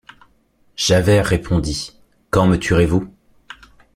[0.77, 1.95] Javert répondit:—
[2.31, 3.13] Quand me tuerez-vous?